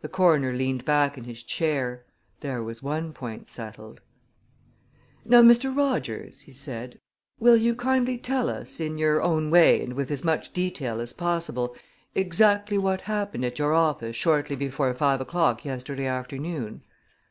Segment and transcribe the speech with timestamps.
[0.00, 2.06] The coroner leaned back in his chair.
[2.40, 4.00] There was one point settled.
[5.26, 5.76] "Now, Mr.
[5.76, 6.98] Rogers," he said,
[7.38, 11.12] "will you kindly tell us, in your own way and with as much detail as
[11.12, 11.76] possible,
[12.14, 16.82] exactly what happened at your office shortly before five o'clock yesterday afternoon?"